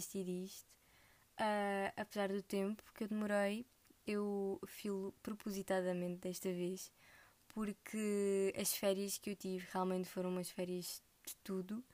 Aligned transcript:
desisti 0.00 0.24
disto. 0.24 0.66
Uh, 1.38 1.92
apesar 1.96 2.28
do 2.28 2.42
tempo 2.42 2.82
que 2.94 3.04
eu 3.04 3.08
demorei, 3.08 3.66
eu 4.06 4.58
filo 4.66 5.14
propositadamente 5.22 6.16
desta 6.16 6.50
vez, 6.50 6.90
porque 7.48 8.54
as 8.58 8.74
férias 8.74 9.18
que 9.18 9.30
eu 9.30 9.36
tive 9.36 9.66
realmente 9.72 10.08
foram 10.08 10.30
umas 10.30 10.50
férias 10.50 11.02
de 11.26 11.36
tudo 11.36 11.84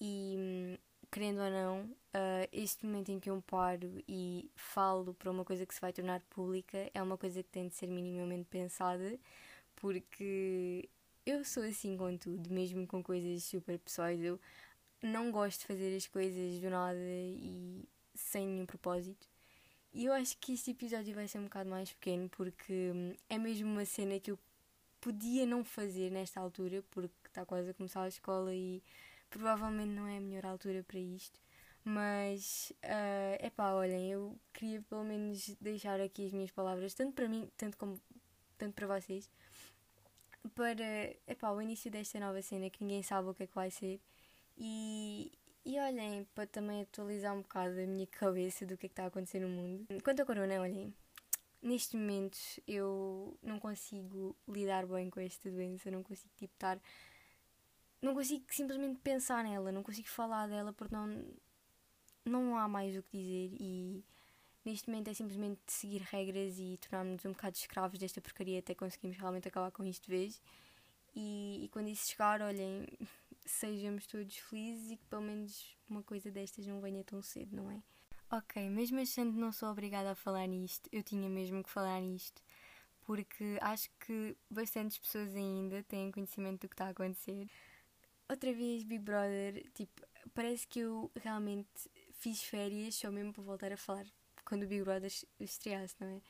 e 0.00 0.78
querendo 1.10 1.40
ou 1.40 1.50
não, 1.50 1.82
uh, 1.82 2.48
este 2.52 2.86
momento 2.86 3.10
em 3.10 3.18
que 3.18 3.28
eu 3.28 3.42
paro 3.42 4.02
e 4.08 4.50
falo 4.54 5.12
para 5.14 5.30
uma 5.30 5.44
coisa 5.44 5.66
que 5.66 5.74
se 5.74 5.80
vai 5.80 5.92
tornar 5.92 6.20
pública 6.30 6.90
é 6.94 7.02
uma 7.02 7.18
coisa 7.18 7.42
que 7.42 7.50
tem 7.50 7.68
de 7.68 7.74
ser 7.74 7.88
minimamente 7.88 8.46
pensada, 8.48 9.18
porque 9.76 10.88
eu 11.26 11.44
sou 11.44 11.62
assim 11.64 11.96
com 11.96 12.16
tudo, 12.16 12.50
mesmo 12.50 12.86
com 12.86 13.02
coisas 13.02 13.44
super 13.44 13.78
pessoais. 13.78 14.22
Eu 14.22 14.40
não 15.02 15.30
gosto 15.30 15.60
de 15.60 15.66
fazer 15.66 15.96
as 15.96 16.06
coisas 16.06 16.60
do 16.60 16.70
nada 16.70 16.98
e 16.98 17.88
sem 18.14 18.46
nenhum 18.46 18.66
propósito. 18.66 19.28
E 19.92 20.04
eu 20.04 20.12
acho 20.12 20.36
que 20.38 20.52
este 20.52 20.70
episódio 20.70 21.14
vai 21.14 21.26
ser 21.26 21.38
um 21.38 21.44
bocado 21.44 21.68
mais 21.68 21.92
pequeno 21.92 22.28
porque 22.28 22.92
hum, 22.94 23.14
é 23.28 23.38
mesmo 23.38 23.68
uma 23.68 23.84
cena 23.84 24.20
que 24.20 24.30
eu 24.30 24.38
podia 25.00 25.46
não 25.46 25.64
fazer 25.64 26.10
nesta 26.10 26.40
altura 26.40 26.84
porque 26.90 27.14
está 27.26 27.44
quase 27.44 27.70
a 27.70 27.74
começar 27.74 28.02
a 28.02 28.08
escola 28.08 28.54
e 28.54 28.82
provavelmente 29.28 29.90
não 29.90 30.06
é 30.06 30.18
a 30.18 30.20
melhor 30.20 30.46
altura 30.46 30.84
para 30.84 30.98
isto. 30.98 31.40
Mas, 31.82 32.72
é 32.82 33.46
uh, 33.46 33.50
pá, 33.52 33.72
olhem, 33.72 34.10
eu 34.12 34.38
queria 34.52 34.82
pelo 34.82 35.02
menos 35.02 35.56
deixar 35.60 35.98
aqui 36.00 36.26
as 36.26 36.32
minhas 36.32 36.50
palavras, 36.50 36.92
tanto 36.92 37.14
para 37.14 37.26
mim, 37.28 37.50
tanto, 37.56 37.76
como, 37.78 37.98
tanto 38.58 38.74
para 38.74 38.86
vocês, 38.86 39.30
para 40.54 40.84
epá, 41.26 41.50
o 41.50 41.60
início 41.60 41.90
desta 41.90 42.20
nova 42.20 42.40
cena 42.42 42.68
que 42.68 42.84
ninguém 42.84 43.02
sabe 43.02 43.28
o 43.28 43.34
que 43.34 43.44
é 43.44 43.46
que 43.46 43.54
vai 43.54 43.70
ser. 43.70 43.98
E, 44.56 45.32
e 45.64 45.78
olhem, 45.78 46.26
para 46.34 46.46
também 46.46 46.82
atualizar 46.82 47.34
um 47.34 47.42
bocado 47.42 47.80
a 47.80 47.86
minha 47.86 48.06
cabeça 48.06 48.66
do 48.66 48.76
que 48.76 48.86
é 48.86 48.88
que 48.88 48.92
está 48.92 49.04
a 49.04 49.06
acontecer 49.06 49.40
no 49.40 49.48
mundo. 49.48 49.86
Quanto 50.02 50.22
a 50.22 50.26
corona, 50.26 50.60
olhem, 50.60 50.94
neste 51.62 51.96
momento 51.96 52.38
eu 52.66 53.38
não 53.42 53.58
consigo 53.58 54.36
lidar 54.48 54.86
bem 54.86 55.10
com 55.10 55.20
esta 55.20 55.50
doença, 55.50 55.90
não 55.90 56.02
consigo 56.02 56.32
tipo 56.36 56.54
estar 56.54 56.80
não 58.02 58.14
consigo 58.14 58.44
simplesmente 58.48 58.98
pensar 59.00 59.44
nela, 59.44 59.70
não 59.70 59.82
consigo 59.82 60.08
falar 60.08 60.48
dela 60.48 60.72
porque 60.72 60.94
não, 60.94 61.22
não 62.24 62.56
há 62.56 62.66
mais 62.66 62.96
o 62.96 63.02
que 63.02 63.18
dizer 63.18 63.56
e 63.60 64.02
neste 64.64 64.88
momento 64.88 65.08
é 65.08 65.14
simplesmente 65.14 65.60
seguir 65.66 66.02
regras 66.02 66.58
e 66.58 66.78
tornarmos 66.78 67.24
um 67.24 67.32
bocado 67.32 67.56
escravos 67.56 67.98
desta 67.98 68.20
porcaria 68.20 68.58
até 68.58 68.74
conseguirmos 68.74 69.18
realmente 69.18 69.48
acabar 69.48 69.70
com 69.70 69.84
isto 69.84 70.04
de 70.04 70.10
vez. 70.10 70.40
E, 71.14 71.64
e 71.64 71.68
quando 71.68 71.88
isso 71.88 72.08
chegar, 72.08 72.40
olhem, 72.40 72.86
sejamos 73.44 74.06
todos 74.06 74.36
felizes 74.36 74.90
e 74.90 74.96
que 74.96 75.04
pelo 75.06 75.22
menos 75.22 75.76
uma 75.88 76.02
coisa 76.02 76.30
destas 76.30 76.66
não 76.66 76.80
venha 76.80 77.04
tão 77.04 77.22
cedo, 77.22 77.56
não 77.56 77.70
é? 77.70 77.82
Ok, 78.30 78.68
mesmo 78.70 79.00
achando 79.00 79.32
que 79.32 79.38
não 79.38 79.52
sou 79.52 79.68
obrigada 79.70 80.12
a 80.12 80.14
falar 80.14 80.46
nisto, 80.46 80.88
eu 80.92 81.02
tinha 81.02 81.28
mesmo 81.28 81.62
que 81.64 81.70
falar 81.70 82.00
nisto, 82.00 82.40
porque 83.02 83.58
acho 83.60 83.90
que 83.98 84.36
bastantes 84.48 84.98
pessoas 84.98 85.34
ainda 85.34 85.82
têm 85.82 86.12
conhecimento 86.12 86.62
do 86.62 86.68
que 86.68 86.74
está 86.74 86.86
a 86.86 86.90
acontecer 86.90 87.48
outra 88.30 88.52
vez 88.52 88.84
Big 88.84 89.02
Brother, 89.02 89.64
tipo, 89.74 90.06
parece 90.32 90.66
que 90.66 90.80
eu 90.80 91.10
realmente 91.20 91.90
fiz 92.12 92.42
férias 92.42 92.94
só 92.94 93.10
mesmo 93.10 93.32
para 93.32 93.42
voltar 93.42 93.72
a 93.72 93.76
falar 93.76 94.06
quando 94.44 94.62
o 94.62 94.66
Big 94.66 94.84
Brother 94.84 95.10
estreasse, 95.40 95.96
não 95.98 96.08
é? 96.08 96.20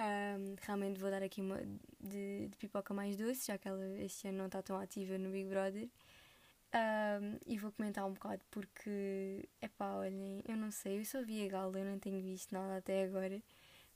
Um, 0.00 0.54
realmente 0.60 1.00
vou 1.00 1.10
dar 1.10 1.22
aqui 1.22 1.40
uma 1.40 1.58
de, 1.98 2.48
de, 2.48 2.56
pipoca 2.56 2.94
mais 2.94 3.16
doce, 3.16 3.46
já 3.46 3.58
que 3.58 3.66
ela 3.66 3.84
este 3.98 4.28
ano 4.28 4.38
não 4.38 4.46
está 4.46 4.62
tão 4.62 4.78
ativa 4.78 5.18
no 5.18 5.30
Big 5.30 5.48
Brother. 5.48 5.88
Um, 6.74 7.38
e 7.46 7.56
vou 7.56 7.72
comentar 7.72 8.04
um 8.04 8.12
bocado 8.12 8.42
porque, 8.50 9.48
é 9.60 9.68
pá, 9.68 9.94
olhem, 9.94 10.42
eu 10.46 10.56
não 10.56 10.70
sei, 10.70 10.98
eu 10.98 11.04
só 11.04 11.22
vi 11.22 11.46
a 11.46 11.48
gala, 11.48 11.78
eu 11.78 11.84
não 11.84 11.98
tenho 11.98 12.20
visto 12.20 12.52
nada 12.52 12.76
até 12.76 13.04
agora, 13.04 13.42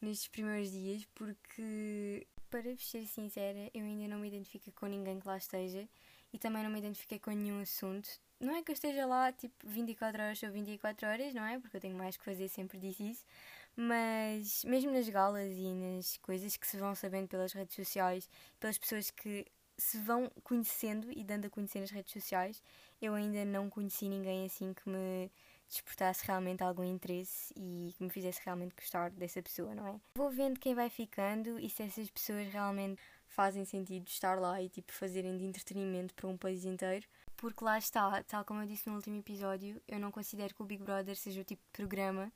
nestes 0.01 0.29
primeiros 0.29 0.71
dias, 0.71 1.07
porque, 1.15 2.27
para 2.49 2.75
ser 2.79 3.07
sincera, 3.07 3.71
eu 3.75 3.85
ainda 3.85 4.09
não 4.09 4.19
me 4.19 4.29
identifico 4.29 4.73
com 4.73 4.87
ninguém 4.87 5.21
que 5.21 5.27
lá 5.27 5.37
esteja 5.37 5.87
e 6.33 6.39
também 6.39 6.63
não 6.63 6.71
me 6.71 6.79
identifiquei 6.79 7.19
com 7.19 7.31
nenhum 7.31 7.61
assunto. 7.61 8.09
Não 8.41 8.57
é 8.57 8.63
que 8.63 8.73
eu 8.73 8.75
esteja 8.75 9.07
lá 9.07 9.31
tipo 9.33 9.55
24 9.69 10.23
horas 10.23 10.43
ou 10.43 10.51
24 10.51 11.09
horas, 11.09 11.35
não 11.35 11.45
é? 11.45 11.59
Porque 11.61 11.77
eu 11.77 11.81
tenho 11.81 11.97
mais 11.97 12.17
que 12.17 12.25
fazer, 12.25 12.49
sempre 12.49 12.79
disse 12.79 13.11
isso. 13.11 13.25
Mas 13.77 14.65
mesmo 14.65 14.91
nas 14.91 15.09
galas 15.09 15.53
e 15.53 15.75
nas 15.75 16.17
coisas 16.19 16.57
que 16.57 16.67
se 16.67 16.77
vão 16.77 16.95
sabendo 16.95 17.29
pelas 17.29 17.53
redes 17.53 17.77
sociais, 17.77 18.29
pelas 18.59 18.79
pessoas 18.79 19.11
que 19.11 19.47
se 19.83 19.99
vão 19.99 20.31
conhecendo 20.45 21.11
e 21.11 21.25
dando 21.25 21.47
a 21.47 21.51
conhecer 21.51 21.81
nas 21.81 21.91
redes 21.91 22.13
sociais, 22.13 22.63
eu 23.01 23.15
ainda 23.15 23.45
não 23.45 23.69
conheci 23.69 24.09
ninguém 24.09 24.47
assim 24.47 24.73
que 24.73 24.89
me 24.89 25.31
despertasse 25.69 26.25
realmente 26.25 26.63
algum 26.63 26.85
interesse 26.85 27.53
e 27.57 27.93
que 27.97 28.05
me 28.05 28.11
fizesse 28.11 28.41
realmente 28.45 28.77
gostar 28.77 29.11
dessa 29.11 29.43
pessoa, 29.43 29.75
não 29.75 29.87
é? 29.89 30.01
Vou 30.15 30.31
vendo 30.31 30.61
quem 30.61 30.75
vai 30.75 30.89
ficando 30.89 31.59
e 31.59 31.69
se 31.69 31.83
essas 31.83 32.09
pessoas 32.11 32.47
realmente 32.53 33.03
fazem 33.27 33.65
sentido 33.65 34.07
estar 34.07 34.39
lá 34.39 34.63
e 34.63 34.69
tipo 34.69 34.93
fazerem 34.93 35.37
de 35.37 35.45
entretenimento 35.45 36.15
para 36.15 36.29
um 36.29 36.37
país 36.37 36.65
inteiro. 36.65 37.07
Porque 37.37 37.65
lá 37.65 37.77
está, 37.77 38.23
tal 38.23 38.45
como 38.45 38.63
eu 38.63 38.67
disse 38.67 38.89
no 38.89 38.95
último 38.95 39.19
episódio, 39.19 39.83
eu 39.89 39.99
não 39.99 40.13
considero 40.13 40.55
que 40.55 40.63
o 40.63 40.67
Big 40.67 40.85
Brother 40.85 41.17
seja 41.17 41.41
o 41.41 41.45
tipo 41.45 41.63
de 41.65 41.73
programa 41.73 42.33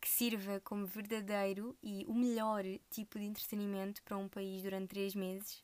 que 0.00 0.08
sirva 0.08 0.60
como 0.60 0.86
verdadeiro 0.86 1.76
e 1.82 2.04
o 2.06 2.14
melhor 2.14 2.64
tipo 2.90 3.18
de 3.18 3.24
entretenimento 3.24 4.02
para 4.02 4.16
um 4.16 4.28
país 4.28 4.62
durante 4.62 4.88
três 4.88 5.14
meses. 5.14 5.62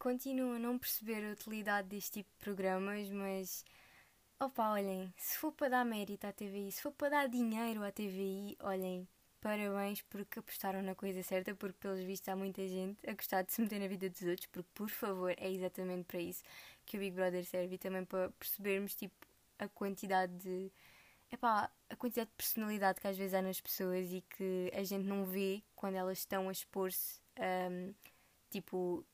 Continuo 0.00 0.54
a 0.54 0.58
não 0.58 0.78
perceber 0.78 1.22
a 1.22 1.32
utilidade 1.32 1.88
deste 1.88 2.22
tipo 2.22 2.30
de 2.30 2.38
programas, 2.42 3.10
mas 3.10 3.66
opa, 4.40 4.70
olhem, 4.72 5.12
se 5.14 5.36
for 5.36 5.52
para 5.52 5.68
dar 5.68 5.84
mérito 5.84 6.26
à 6.26 6.32
TVI, 6.32 6.72
se 6.72 6.80
for 6.80 6.90
para 6.92 7.10
dar 7.10 7.28
dinheiro 7.28 7.84
à 7.84 7.92
TVI, 7.92 8.56
olhem, 8.60 9.06
parabéns 9.42 10.00
porque 10.00 10.38
apostaram 10.38 10.80
na 10.80 10.94
coisa 10.94 11.22
certa, 11.22 11.54
porque 11.54 11.76
pelos 11.78 12.00
vistos 12.00 12.30
há 12.30 12.34
muita 12.34 12.66
gente 12.66 12.98
a 13.06 13.12
gostar 13.12 13.42
de 13.42 13.52
se 13.52 13.60
meter 13.60 13.78
na 13.78 13.88
vida 13.88 14.08
dos 14.08 14.22
outros, 14.22 14.46
porque 14.46 14.70
por 14.72 14.88
favor 14.88 15.34
é 15.36 15.50
exatamente 15.50 16.04
para 16.04 16.18
isso 16.18 16.42
que 16.86 16.96
o 16.96 17.00
Big 17.00 17.14
Brother 17.14 17.44
serve 17.44 17.74
e 17.74 17.78
também 17.78 18.02
para 18.06 18.30
percebermos 18.30 18.94
tipo 18.94 19.26
a 19.58 19.68
quantidade 19.68 20.32
de 20.38 20.72
epá, 21.30 21.70
a 21.90 21.96
quantidade 21.96 22.30
de 22.30 22.36
personalidade 22.36 23.02
que 23.02 23.06
às 23.06 23.18
vezes 23.18 23.34
há 23.34 23.42
nas 23.42 23.60
pessoas 23.60 24.10
e 24.10 24.22
que 24.22 24.72
a 24.74 24.82
gente 24.82 25.04
não 25.04 25.26
vê 25.26 25.62
quando 25.76 25.96
elas 25.96 26.20
estão 26.20 26.48
a 26.48 26.52
expor-se 26.52 27.20
um, 27.38 27.92
tipo 28.48 29.04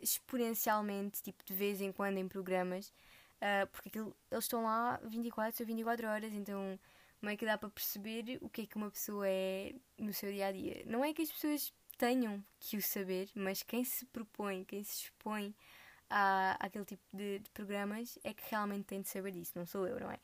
exponencialmente, 0.00 1.22
tipo 1.22 1.44
de 1.44 1.54
vez 1.54 1.80
em 1.80 1.92
quando 1.92 2.18
em 2.18 2.28
programas, 2.28 2.88
uh, 3.36 3.66
porque 3.70 3.88
aquilo, 3.88 4.16
eles 4.30 4.44
estão 4.44 4.64
lá 4.64 4.98
24 5.04 5.62
ou 5.62 5.66
24 5.66 6.06
horas, 6.08 6.32
então 6.32 6.78
como 7.20 7.30
é 7.30 7.36
que 7.36 7.44
dá 7.44 7.58
para 7.58 7.68
perceber 7.68 8.38
o 8.40 8.48
que 8.48 8.62
é 8.62 8.66
que 8.66 8.76
uma 8.76 8.90
pessoa 8.90 9.28
é 9.28 9.74
no 9.98 10.12
seu 10.12 10.32
dia 10.32 10.46
a 10.46 10.52
dia. 10.52 10.82
Não 10.86 11.04
é 11.04 11.12
que 11.12 11.20
as 11.22 11.30
pessoas 11.30 11.72
tenham 11.98 12.42
que 12.58 12.78
o 12.78 12.82
saber, 12.82 13.28
mas 13.34 13.62
quem 13.62 13.84
se 13.84 14.06
propõe, 14.06 14.64
quem 14.64 14.82
se 14.82 15.04
expõe 15.04 15.54
a, 16.08 16.56
àquele 16.58 16.86
tipo 16.86 17.02
de, 17.12 17.40
de 17.40 17.50
programas 17.50 18.18
é 18.24 18.32
que 18.32 18.42
realmente 18.50 18.86
tem 18.86 19.02
de 19.02 19.08
saber 19.08 19.32
disso, 19.32 19.52
não 19.54 19.66
sou 19.66 19.86
eu, 19.86 20.00
não 20.00 20.10
é? 20.10 20.18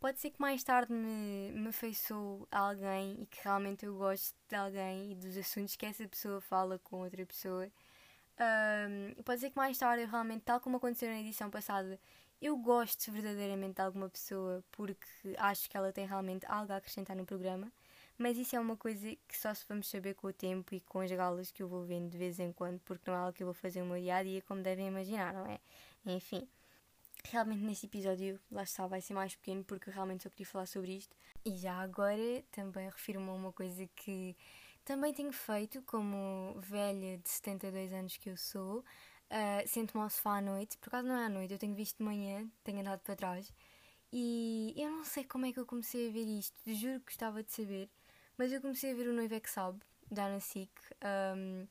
Pode 0.00 0.20
ser 0.20 0.30
que 0.30 0.40
mais 0.40 0.62
tarde 0.62 0.92
me, 0.92 1.50
me 1.52 1.68
afeiçoe 1.68 2.46
a 2.50 2.60
alguém 2.60 3.20
e 3.20 3.26
que 3.26 3.42
realmente 3.42 3.84
eu 3.84 3.96
goste 3.96 4.34
de 4.48 4.54
alguém 4.54 5.12
e 5.12 5.14
dos 5.14 5.36
assuntos 5.36 5.76
que 5.76 5.84
essa 5.84 6.06
pessoa 6.08 6.40
fala 6.40 6.78
com 6.78 7.00
outra 7.02 7.26
pessoa. 7.26 7.68
Um, 8.40 9.22
pode 9.22 9.40
ser 9.40 9.50
que 9.50 9.56
mais 9.56 9.76
tarde 9.76 10.04
realmente, 10.04 10.42
tal 10.42 10.60
como 10.60 10.76
aconteceu 10.76 11.08
na 11.08 11.18
edição 11.20 11.50
passada, 11.50 11.98
eu 12.40 12.56
gosto 12.56 13.10
verdadeiramente 13.10 13.74
de 13.74 13.82
alguma 13.82 14.08
pessoa 14.08 14.62
porque 14.70 15.08
acho 15.36 15.68
que 15.68 15.76
ela 15.76 15.92
tem 15.92 16.06
realmente 16.06 16.46
algo 16.46 16.72
a 16.72 16.76
acrescentar 16.76 17.16
no 17.16 17.26
programa, 17.26 17.72
mas 18.16 18.38
isso 18.38 18.54
é 18.54 18.60
uma 18.60 18.76
coisa 18.76 19.16
que 19.26 19.36
só 19.36 19.52
se 19.52 19.64
vamos 19.68 19.88
saber 19.88 20.14
com 20.14 20.28
o 20.28 20.32
tempo 20.32 20.72
e 20.74 20.80
com 20.80 21.00
as 21.00 21.10
galas 21.10 21.50
que 21.50 21.62
eu 21.62 21.68
vou 21.68 21.84
vendo 21.84 22.10
de 22.10 22.18
vez 22.18 22.38
em 22.38 22.52
quando, 22.52 22.78
porque 22.80 23.10
não 23.10 23.16
é 23.16 23.20
algo 23.20 23.32
que 23.32 23.42
eu 23.42 23.46
vou 23.46 23.54
fazer 23.54 23.80
no 23.80 23.86
meu 23.86 24.00
dia 24.00 24.16
a 24.16 24.22
dia, 24.22 24.40
como 24.42 24.62
devem 24.62 24.86
imaginar, 24.86 25.34
não 25.34 25.46
é? 25.46 25.58
Enfim, 26.06 26.48
realmente 27.24 27.62
neste 27.62 27.86
episódio, 27.86 28.38
lá 28.50 28.62
está, 28.62 28.86
vai 28.86 29.00
ser 29.00 29.14
mais 29.14 29.34
pequeno 29.34 29.64
porque 29.64 29.90
eu 29.90 29.94
realmente 29.94 30.22
só 30.22 30.30
queria 30.30 30.46
falar 30.46 30.66
sobre 30.66 30.92
isto. 30.96 31.16
E 31.44 31.56
já 31.56 31.74
agora 31.74 32.44
também 32.52 32.88
refiro-me 32.88 33.28
a 33.30 33.32
uma 33.32 33.52
coisa 33.52 33.88
que 33.96 34.36
também 34.88 35.12
tenho 35.12 35.32
feito, 35.32 35.82
como 35.82 36.58
velha 36.60 37.18
de 37.18 37.28
72 37.28 37.92
anos 37.92 38.16
que 38.16 38.30
eu 38.30 38.38
sou. 38.38 38.78
Uh, 38.78 39.68
Sento-me 39.68 40.02
ao 40.02 40.08
sofá 40.08 40.38
à 40.38 40.40
noite, 40.40 40.78
por 40.78 40.88
acaso 40.88 41.06
não 41.06 41.14
é 41.14 41.26
à 41.26 41.28
noite, 41.28 41.52
eu 41.52 41.58
tenho 41.58 41.74
visto 41.74 41.98
de 41.98 42.04
manhã, 42.04 42.48
tenho 42.64 42.80
andado 42.80 43.00
para 43.00 43.14
trás. 43.14 43.52
E 44.10 44.72
eu 44.78 44.90
não 44.90 45.04
sei 45.04 45.24
como 45.24 45.44
é 45.44 45.52
que 45.52 45.60
eu 45.60 45.66
comecei 45.66 46.08
a 46.08 46.10
ver 46.10 46.24
isto, 46.24 46.58
juro 46.74 47.00
que 47.00 47.06
gostava 47.12 47.42
de 47.42 47.52
saber, 47.52 47.90
mas 48.38 48.50
eu 48.50 48.62
comecei 48.62 48.92
a 48.92 48.94
ver 48.94 49.08
o 49.08 49.12
Noivo 49.12 49.34
é 49.34 49.40
que 49.40 49.50
Sabe, 49.50 49.78
da 50.10 50.24
Ana 50.24 50.40
Sick, 50.40 50.72
um, 51.36 51.66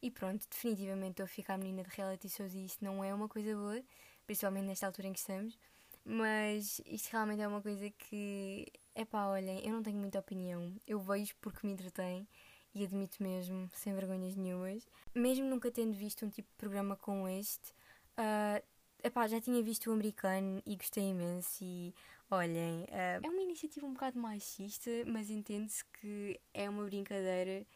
e 0.00 0.10
pronto, 0.10 0.46
definitivamente 0.48 1.10
estou 1.10 1.24
a 1.24 1.28
ficar 1.28 1.58
menina 1.58 1.82
de 1.82 1.90
reality 1.94 2.30
shows 2.30 2.54
e 2.54 2.64
isso 2.64 2.78
não 2.80 3.04
é 3.04 3.12
uma 3.12 3.28
coisa 3.28 3.54
boa, 3.54 3.82
principalmente 4.24 4.64
nesta 4.64 4.86
altura 4.86 5.08
em 5.08 5.12
que 5.12 5.18
estamos, 5.18 5.58
mas 6.06 6.80
isto 6.86 7.10
realmente 7.12 7.42
é 7.42 7.48
uma 7.48 7.60
coisa 7.60 7.90
que, 7.90 8.66
é 8.94 9.04
pá, 9.04 9.26
olhem, 9.26 9.60
eu 9.62 9.72
não 9.74 9.82
tenho 9.82 9.98
muita 9.98 10.20
opinião, 10.20 10.74
eu 10.86 10.98
vejo 10.98 11.34
porque 11.42 11.66
me 11.66 11.74
entretém 11.74 12.26
e 12.74 12.84
admito 12.84 13.22
mesmo, 13.22 13.70
sem 13.74 13.94
vergonhas 13.94 14.34
nenhumas. 14.34 14.86
Mesmo 15.14 15.46
nunca 15.46 15.70
tendo 15.70 15.92
visto 15.92 16.24
um 16.24 16.30
tipo 16.30 16.48
de 16.48 16.56
programa 16.56 16.96
como 16.96 17.28
este, 17.28 17.72
uh, 18.18 18.62
epá, 19.02 19.26
já 19.26 19.40
tinha 19.40 19.62
visto 19.62 19.90
o 19.90 19.92
americano 19.92 20.62
e 20.64 20.76
gostei 20.76 21.04
imenso. 21.04 21.62
E 21.62 21.94
Olhem, 22.30 22.84
uh, 22.84 23.26
é 23.26 23.28
uma 23.28 23.42
iniciativa 23.42 23.86
um 23.86 23.92
bocado 23.92 24.18
machista, 24.18 24.90
mas 25.06 25.28
entende-se 25.28 25.84
que 26.00 26.40
é 26.54 26.68
uma 26.68 26.84
brincadeira 26.84 27.66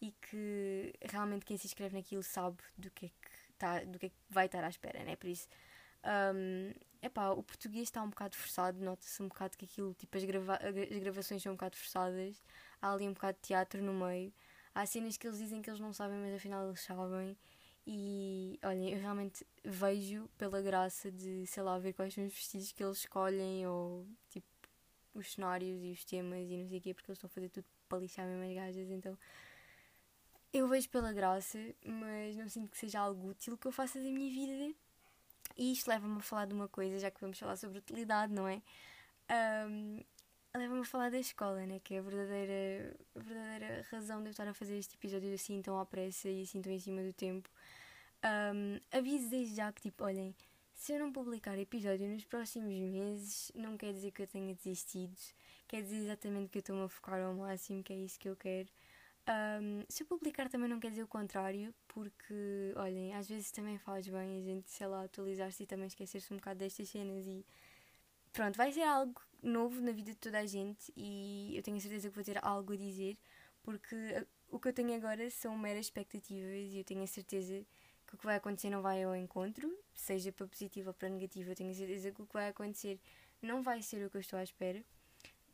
e 0.00 0.12
que 0.12 0.92
realmente 1.00 1.46
quem 1.46 1.56
se 1.56 1.66
inscreve 1.66 1.96
naquilo 1.96 2.22
sabe 2.22 2.58
do 2.76 2.90
que 2.90 3.06
é 3.06 3.08
que, 3.08 3.54
tá, 3.56 3.84
do 3.84 3.98
que, 3.98 4.06
é 4.06 4.08
que 4.10 4.16
vai 4.28 4.46
estar 4.46 4.62
à 4.64 4.68
espera, 4.68 5.02
né? 5.04 5.16
Por 5.16 5.28
isso, 5.28 5.48
um, 6.04 6.72
epá, 7.00 7.30
o 7.30 7.42
português 7.42 7.84
está 7.84 8.02
um 8.02 8.10
bocado 8.10 8.36
forçado, 8.36 8.82
nota-se 8.82 9.22
um 9.22 9.28
bocado 9.28 9.56
que 9.56 9.64
aquilo, 9.64 9.94
tipo, 9.94 10.16
as, 10.16 10.24
grava 10.24 10.56
as 10.56 10.98
gravações 10.98 11.42
são 11.42 11.52
um 11.52 11.56
bocado 11.56 11.76
forçadas, 11.76 12.42
há 12.80 12.92
ali 12.92 13.08
um 13.08 13.12
bocado 13.12 13.38
de 13.40 13.48
teatro 13.48 13.82
no 13.82 13.92
meio, 13.92 14.32
há 14.74 14.86
cenas 14.86 15.16
que 15.16 15.26
eles 15.26 15.38
dizem 15.38 15.62
que 15.62 15.70
eles 15.70 15.80
não 15.80 15.92
sabem, 15.92 16.18
mas 16.18 16.34
afinal 16.34 16.66
eles 16.66 16.80
sabem. 16.80 17.36
E 17.84 18.60
olhem, 18.62 18.92
eu 18.92 19.00
realmente 19.00 19.44
vejo 19.64 20.28
pela 20.38 20.62
graça 20.62 21.10
de, 21.10 21.44
sei 21.46 21.62
lá, 21.64 21.78
ver 21.80 21.92
quais 21.92 22.14
são 22.14 22.24
os 22.24 22.32
vestidos 22.32 22.70
que 22.70 22.82
eles 22.84 22.98
escolhem 22.98 23.66
ou 23.66 24.06
tipo 24.28 24.46
os 25.14 25.32
cenários 25.32 25.82
e 25.82 25.90
os 25.90 26.04
temas 26.04 26.48
e 26.48 26.56
não 26.56 26.68
sei 26.68 26.78
o 26.78 26.80
quê, 26.80 26.94
porque 26.94 27.10
eles 27.10 27.18
estão 27.18 27.26
a 27.26 27.30
fazer 27.30 27.48
tudo 27.48 27.66
para 27.88 27.98
lixar 27.98 28.26
mesmo 28.26 28.44
as 28.44 28.54
gajas, 28.54 28.90
então 28.90 29.18
eu 30.52 30.68
vejo 30.68 30.88
pela 30.90 31.12
graça, 31.12 31.58
mas 31.84 32.36
não 32.36 32.48
sinto 32.48 32.70
que 32.70 32.78
seja 32.78 33.00
algo 33.00 33.30
útil 33.30 33.56
que 33.56 33.66
eu 33.66 33.72
faça 33.72 33.98
da 33.98 34.10
minha 34.10 34.30
vida. 34.30 34.74
E 35.56 35.72
isto 35.72 35.88
leva-me 35.88 36.18
a 36.18 36.22
falar 36.22 36.46
de 36.46 36.54
uma 36.54 36.68
coisa, 36.68 36.98
já 36.98 37.10
que 37.10 37.20
vamos 37.20 37.38
falar 37.38 37.56
sobre 37.56 37.78
utilidade, 37.78 38.32
não 38.32 38.48
é? 38.48 38.62
Um, 39.68 40.00
leva-me 40.54 40.80
a 40.80 40.84
falar 40.84 41.10
da 41.10 41.18
escola, 41.18 41.66
né? 41.66 41.80
Que 41.82 41.94
é 41.94 41.98
a 41.98 42.02
verdadeira, 42.02 42.96
a 43.14 43.18
verdadeira 43.18 43.86
razão 43.90 44.20
de 44.20 44.28
eu 44.28 44.30
estar 44.30 44.46
a 44.48 44.54
fazer 44.54 44.76
este 44.78 44.94
episódio 44.94 45.32
assim 45.32 45.60
tão 45.62 45.78
à 45.78 45.86
pressa 45.86 46.28
e 46.28 46.42
assim 46.42 46.60
tão 46.60 46.72
em 46.72 46.78
cima 46.78 47.02
do 47.02 47.12
tempo. 47.12 47.48
Um, 48.24 48.78
aviso 48.96 49.28
desde 49.30 49.56
já 49.56 49.72
que, 49.72 49.82
tipo, 49.82 50.04
olhem, 50.04 50.34
se 50.74 50.92
eu 50.92 50.98
não 50.98 51.12
publicar 51.12 51.58
episódio 51.58 52.08
nos 52.08 52.24
próximos 52.24 52.74
meses, 52.74 53.52
não 53.54 53.76
quer 53.76 53.92
dizer 53.92 54.10
que 54.10 54.22
eu 54.22 54.26
tenha 54.26 54.54
desistido, 54.54 55.16
quer 55.68 55.82
dizer 55.82 55.96
exatamente 55.96 56.50
que 56.50 56.58
eu 56.58 56.60
estou-me 56.60 56.84
a 56.84 56.88
focar 56.88 57.20
ao 57.20 57.34
máximo, 57.34 57.82
que 57.82 57.92
é 57.92 57.96
isso 57.96 58.18
que 58.18 58.28
eu 58.28 58.36
quero. 58.36 58.68
Um, 59.28 59.84
se 59.88 60.02
eu 60.02 60.06
publicar 60.06 60.48
também 60.48 60.68
não 60.68 60.80
quer 60.80 60.90
dizer 60.90 61.04
o 61.04 61.08
contrário, 61.08 61.72
porque, 61.86 62.72
olhem, 62.76 63.14
às 63.14 63.28
vezes 63.28 63.52
também 63.52 63.78
faz 63.78 64.08
bem 64.08 64.38
a 64.38 64.42
gente, 64.42 64.68
sei 64.70 64.86
lá, 64.88 65.04
atualizar-se 65.04 65.62
e 65.62 65.66
também 65.66 65.86
esquecer-se 65.86 66.32
um 66.32 66.38
bocado 66.38 66.58
destas 66.58 66.88
cenas 66.88 67.24
e 67.26 67.46
pronto, 68.32 68.56
vai 68.56 68.72
ser 68.72 68.82
algo 68.82 69.20
novo 69.42 69.80
na 69.80 69.92
vida 69.92 70.10
de 70.10 70.16
toda 70.16 70.40
a 70.40 70.46
gente 70.46 70.92
e 70.96 71.56
eu 71.56 71.62
tenho 71.62 71.76
a 71.76 71.80
certeza 71.80 72.08
que 72.08 72.14
vou 72.14 72.24
ter 72.24 72.44
algo 72.44 72.72
a 72.72 72.76
dizer, 72.76 73.16
porque 73.62 74.26
o 74.50 74.58
que 74.58 74.68
eu 74.68 74.72
tenho 74.72 74.94
agora 74.94 75.30
são 75.30 75.56
meras 75.56 75.86
expectativas 75.86 76.72
e 76.72 76.78
eu 76.78 76.84
tenho 76.84 77.02
a 77.02 77.06
certeza 77.06 77.64
que 78.06 78.14
o 78.16 78.18
que 78.18 78.24
vai 78.24 78.36
acontecer 78.36 78.70
não 78.70 78.82
vai 78.82 79.02
ao 79.04 79.14
encontro, 79.14 79.72
seja 79.94 80.32
para 80.32 80.48
positivo 80.48 80.88
ou 80.88 80.94
para 80.94 81.08
negativo, 81.08 81.50
eu 81.50 81.54
tenho 81.54 81.70
a 81.70 81.74
certeza 81.74 82.10
que 82.10 82.22
o 82.22 82.26
que 82.26 82.32
vai 82.32 82.48
acontecer 82.48 83.00
não 83.40 83.62
vai 83.62 83.82
ser 83.82 84.04
o 84.04 84.10
que 84.10 84.16
eu 84.16 84.20
estou 84.20 84.38
à 84.38 84.42
espera. 84.42 84.82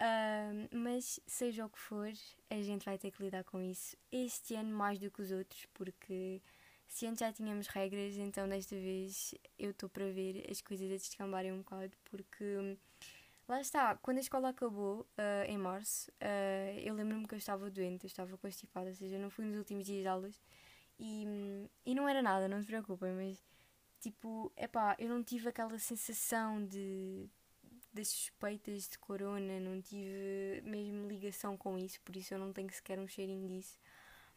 Uh, 0.01 0.69
mas 0.77 1.19
seja 1.27 1.67
o 1.67 1.69
que 1.69 1.79
for, 1.79 2.09
a 2.51 2.63
gente 2.63 2.85
vai 2.85 2.97
ter 2.97 3.11
que 3.11 3.21
lidar 3.21 3.43
com 3.43 3.61
isso 3.61 3.97
este 4.13 4.55
ano 4.55 4.71
mais 4.71 4.97
do 4.97 5.11
que 5.11 5.21
os 5.21 5.33
outros, 5.33 5.67
porque 5.75 6.41
se 6.87 7.05
antes 7.07 7.19
já 7.19 7.33
tínhamos 7.33 7.67
regras, 7.67 8.17
então 8.17 8.49
desta 8.49 8.77
vez 8.77 9.35
eu 9.59 9.73
estou 9.73 9.89
para 9.89 10.09
ver 10.13 10.47
as 10.49 10.61
coisas 10.61 10.87
a 10.91 10.95
descambarem 10.95 11.53
um 11.53 11.59
bocado, 11.59 11.93
porque 12.05 12.79
lá 13.49 13.61
está, 13.61 13.97
quando 13.97 14.19
a 14.19 14.21
escola 14.21 14.51
acabou, 14.51 15.01
uh, 15.01 15.45
em 15.49 15.59
março, 15.59 16.13
uh, 16.13 16.79
eu 16.79 16.95
lembro-me 16.95 17.27
que 17.27 17.35
eu 17.35 17.39
estava 17.39 17.69
doente, 17.69 18.05
eu 18.05 18.09
estava 18.09 18.39
constipada, 18.39 18.91
ou 18.91 18.95
seja, 18.95 19.19
não 19.19 19.31
fui 19.31 19.45
nos 19.47 19.59
últimos 19.59 19.85
dias 19.85 20.03
de 20.03 20.07
aulas 20.07 20.41
e, 20.97 21.27
e 21.85 21.95
não 21.95 22.09
era 22.09 22.23
nada, 22.23 22.49
não 22.49 22.61
se 22.61 22.69
preocupem, 22.69 23.13
mas 23.15 23.45
tipo, 24.01 24.53
epá, 24.57 24.95
eu 24.97 25.09
não 25.09 25.25
tive 25.25 25.49
aquela 25.49 25.77
sensação 25.79 26.65
de 26.65 27.29
das 27.93 28.09
suspeitas 28.09 28.89
de 28.89 28.99
corona, 28.99 29.59
não 29.61 29.81
tive 29.81 30.63
mesmo 30.65 31.09
ligação 31.09 31.57
com 31.57 31.79
isso, 31.79 32.01
por 32.03 32.17
isso 32.17 32.35
eu 32.35 32.39
não 32.39 32.53
tenho 32.53 32.71
sequer 32.73 32.99
um 32.99 33.09
cheirinho 33.09 33.49
disso. 33.49 33.79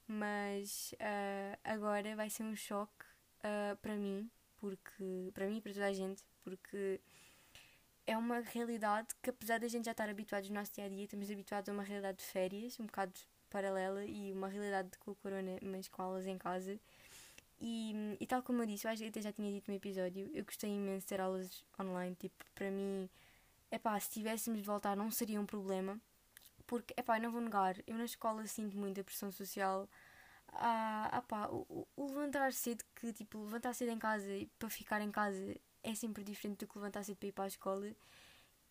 Mas 0.07 0.93
uh, 0.93 1.59
agora 1.63 2.15
vai 2.15 2.29
ser 2.29 2.43
um 2.43 2.55
choque 2.55 3.05
uh, 3.39 3.75
para 3.77 3.95
mim, 3.95 4.29
porque 4.57 5.31
para 5.33 5.47
mim 5.47 5.57
e 5.57 5.61
para 5.61 5.73
toda 5.73 5.87
a 5.87 5.93
gente, 5.93 6.23
porque 6.43 6.99
é 8.07 8.17
uma 8.17 8.39
realidade 8.39 9.09
que 9.21 9.29
apesar 9.29 9.59
da 9.59 9.67
gente 9.67 9.85
já 9.85 9.91
estar 9.91 10.09
habituados 10.09 10.49
no 10.49 10.55
nosso 10.55 10.73
dia 10.73 10.85
a 10.85 10.89
dia, 10.89 11.03
estamos 11.03 11.29
habituados 11.29 11.69
a 11.69 11.71
uma 11.73 11.83
realidade 11.83 12.19
de 12.19 12.25
férias, 12.25 12.79
um 12.79 12.85
bocado 12.85 13.13
paralela 13.49 14.05
e 14.05 14.31
uma 14.33 14.47
realidade 14.47 14.89
com 14.99 15.11
o 15.11 15.15
corona, 15.15 15.57
mas 15.61 15.87
com 15.87 16.01
aulas 16.01 16.25
em 16.25 16.37
casa. 16.37 16.79
E, 17.59 17.93
e 18.19 18.25
tal 18.25 18.41
como 18.41 18.63
eu 18.63 18.65
disse, 18.65 18.87
eu 18.87 18.91
acho 18.91 19.03
que 19.03 19.09
até 19.09 19.21
já 19.21 19.31
tinha 19.31 19.51
dito 19.51 19.69
no 19.69 19.77
episódio, 19.77 20.29
eu 20.33 20.43
gostei 20.43 20.71
imenso 20.71 21.01
de 21.01 21.05
ter 21.07 21.21
aulas 21.21 21.63
online. 21.79 22.15
Tipo, 22.15 22.43
para 22.55 22.71
mim, 22.71 23.07
é 23.71 23.79
pá, 23.79 23.99
se 23.99 24.11
tivéssemos 24.11 24.59
de 24.61 24.65
voltar 24.65 24.95
não 24.95 25.09
seria 25.09 25.39
um 25.39 25.45
problema. 25.45 25.99
Porque, 26.67 26.93
é 26.97 27.01
pá, 27.03 27.19
não 27.19 27.31
vou 27.31 27.41
negar, 27.41 27.75
eu 27.87 27.97
na 27.97 28.05
escola 28.05 28.45
sinto 28.47 28.77
muita 28.77 29.03
pressão 29.03 29.31
social. 29.31 29.89
Ah, 30.49 31.09
ah 31.11 31.21
pá, 31.21 31.47
o, 31.49 31.87
o 31.95 32.05
levantar 32.07 32.53
cedo, 32.53 32.83
que 32.95 33.13
tipo, 33.13 33.43
levantar 33.43 33.73
cedo 33.73 33.91
em 33.91 33.99
casa 33.99 34.27
para 34.59 34.69
ficar 34.69 35.01
em 35.01 35.11
casa 35.11 35.55
é 35.83 35.95
sempre 35.95 36.23
diferente 36.23 36.59
do 36.59 36.67
que 36.67 36.77
levantar 36.77 37.03
cedo 37.03 37.17
para 37.17 37.27
ir 37.29 37.31
para 37.31 37.43
a 37.45 37.47
escola. 37.47 37.91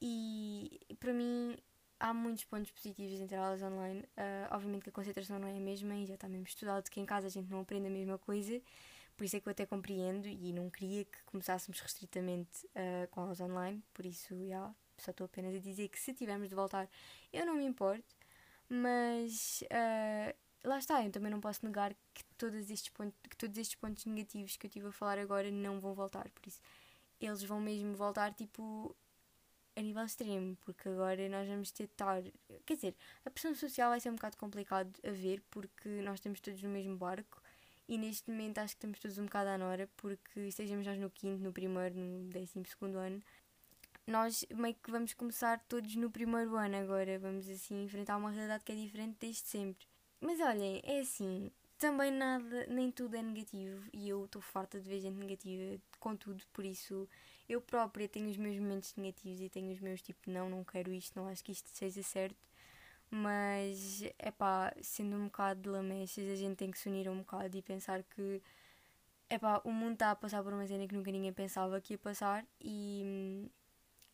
E 0.00 0.80
para 0.98 1.12
mim, 1.12 1.56
há 1.98 2.14
muitos 2.14 2.44
pontos 2.44 2.70
positivos 2.70 3.18
ter 3.28 3.36
aulas 3.36 3.62
online. 3.62 4.00
Uh, 4.00 4.54
obviamente 4.54 4.84
que 4.84 4.90
a 4.90 4.92
concentração 4.92 5.38
não 5.38 5.48
é 5.48 5.56
a 5.56 5.60
mesma 5.60 5.94
e 5.96 6.06
já 6.06 6.14
está 6.14 6.28
mesmo 6.28 6.46
estudado 6.46 6.90
que 6.90 7.00
em 7.00 7.06
casa 7.06 7.26
a 7.26 7.30
gente 7.30 7.50
não 7.50 7.60
aprende 7.60 7.86
a 7.86 7.90
mesma 7.90 8.18
coisa. 8.18 8.60
Por 9.16 9.24
isso 9.24 9.36
é 9.36 9.40
que 9.40 9.48
eu 9.48 9.50
até 9.50 9.66
compreendo 9.66 10.26
e 10.26 10.52
não 10.52 10.70
queria 10.70 11.04
que 11.04 11.22
começássemos 11.24 11.78
restritamente 11.80 12.66
uh, 12.68 13.06
com 13.10 13.20
aulas 13.20 13.40
online. 13.40 13.82
Por 13.92 14.06
isso, 14.06 14.34
já, 14.48 14.74
só 15.02 15.10
estou 15.10 15.24
apenas 15.26 15.54
a 15.54 15.58
dizer 15.58 15.88
que 15.88 15.98
se 15.98 16.12
tivermos 16.14 16.48
de 16.48 16.54
voltar, 16.54 16.88
eu 17.32 17.46
não 17.46 17.56
me 17.56 17.64
importo. 17.64 18.04
Mas 18.68 19.62
uh, 19.64 20.34
lá 20.68 20.78
está, 20.78 21.04
eu 21.04 21.10
também 21.10 21.30
não 21.30 21.40
posso 21.40 21.64
negar 21.66 21.94
que 22.14 22.24
todos, 22.38 22.70
estes 22.70 22.88
pontos, 22.90 23.18
que 23.28 23.36
todos 23.36 23.58
estes 23.58 23.76
pontos 23.76 24.06
negativos 24.06 24.56
que 24.56 24.66
eu 24.66 24.68
estive 24.68 24.86
a 24.88 24.92
falar 24.92 25.18
agora 25.18 25.50
não 25.50 25.80
vão 25.80 25.94
voltar. 25.94 26.28
Por 26.30 26.46
isso, 26.46 26.60
eles 27.20 27.42
vão 27.42 27.60
mesmo 27.60 27.94
voltar 27.94 28.32
tipo 28.34 28.94
a 29.76 29.80
nível 29.82 30.04
extremo, 30.04 30.56
porque 30.64 30.88
agora 30.88 31.28
nós 31.28 31.48
vamos 31.48 31.70
ter 31.70 31.86
de 31.86 31.92
estar. 31.92 32.22
Quer 32.66 32.74
dizer, 32.74 32.94
a 33.24 33.30
pressão 33.30 33.54
social 33.54 33.90
vai 33.90 34.00
ser 34.00 34.10
um 34.10 34.14
bocado 34.14 34.36
complicado 34.36 34.92
a 35.04 35.10
ver, 35.10 35.42
porque 35.50 35.88
nós 36.02 36.14
estamos 36.16 36.40
todos 36.40 36.62
no 36.62 36.68
mesmo 36.68 36.96
barco 36.96 37.42
e 37.88 37.98
neste 37.98 38.30
momento 38.30 38.58
acho 38.58 38.74
que 38.74 38.78
estamos 38.78 39.00
todos 39.00 39.18
um 39.18 39.24
bocado 39.24 39.50
à 39.50 39.58
nora, 39.58 39.88
porque 39.96 40.40
estejamos 40.40 40.86
nós 40.86 40.98
no 40.98 41.10
quinto, 41.10 41.42
no 41.42 41.52
primeiro, 41.52 41.96
no 41.96 42.30
décimo 42.30 42.64
segundo 42.64 42.98
ano, 42.98 43.20
nós 44.06 44.44
meio 44.54 44.74
que 44.74 44.90
vamos 44.90 45.14
começar 45.14 45.60
todos 45.68 45.94
no 45.96 46.10
primeiro 46.10 46.56
ano 46.56 46.76
agora, 46.76 47.18
vamos 47.18 47.48
assim 47.48 47.84
enfrentar 47.84 48.16
uma 48.16 48.30
realidade 48.30 48.64
que 48.64 48.72
é 48.72 48.74
diferente 48.74 49.16
desde 49.20 49.46
sempre. 49.46 49.86
Mas 50.20 50.40
olhem, 50.40 50.80
é 50.84 51.00
assim, 51.00 51.50
também 51.78 52.10
nada, 52.10 52.66
nem 52.66 52.90
tudo 52.90 53.16
é 53.16 53.22
negativo 53.22 53.88
e 53.92 54.08
eu 54.08 54.24
estou 54.26 54.42
farta 54.42 54.78
de 54.78 54.88
ver 54.88 55.00
gente 55.00 55.16
negativa 55.16 55.80
com 55.98 56.14
tudo, 56.14 56.42
por 56.52 56.64
isso 56.64 57.08
eu 57.48 57.60
própria 57.60 58.08
tenho 58.08 58.28
os 58.28 58.36
meus 58.36 58.58
momentos 58.58 58.94
negativos 58.96 59.40
e 59.40 59.48
tenho 59.48 59.72
os 59.72 59.80
meus 59.80 60.02
tipo, 60.02 60.30
não, 60.30 60.48
não 60.50 60.62
quero 60.62 60.92
isto, 60.92 61.18
não 61.18 61.26
acho 61.28 61.42
que 61.42 61.52
isto 61.52 61.68
seja 61.70 62.02
certo. 62.02 62.36
Mas 63.10 64.02
é 64.18 64.30
pá, 64.30 64.72
sendo 64.82 65.16
um 65.16 65.24
bocado 65.24 65.62
de 65.62 65.68
lamechas, 65.68 66.30
a 66.30 66.36
gente 66.36 66.56
tem 66.56 66.70
que 66.70 66.78
se 66.78 66.88
unir 66.88 67.08
um 67.08 67.18
bocado 67.18 67.56
e 67.56 67.62
pensar 67.62 68.04
que 68.04 68.40
é 69.28 69.38
pá, 69.38 69.60
o 69.64 69.72
mundo 69.72 69.94
está 69.94 70.12
a 70.12 70.16
passar 70.16 70.42
por 70.44 70.52
uma 70.52 70.66
cena 70.66 70.86
que 70.86 70.94
nunca 70.94 71.10
ninguém 71.10 71.32
pensava 71.32 71.80
que 71.80 71.94
ia 71.94 71.98
passar 71.98 72.46
e 72.60 73.02
hum, 73.04 73.48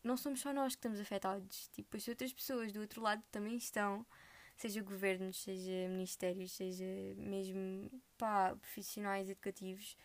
não 0.07 0.17
somos 0.17 0.39
só 0.39 0.53
nós 0.53 0.73
que 0.73 0.79
estamos 0.79 0.99
afetados, 0.99 1.67
tipo, 1.69 1.97
as 1.97 2.07
outras 2.07 2.33
pessoas 2.33 2.71
do 2.71 2.79
outro 2.81 3.01
lado 3.01 3.23
também 3.31 3.57
estão 3.57 4.05
seja 4.57 4.81
governos, 4.81 5.41
seja 5.43 5.87
ministérios, 5.89 6.51
seja 6.51 6.85
mesmo 7.15 7.91
pá, 8.17 8.55
profissionais 8.55 9.29
educativos, 9.29 9.95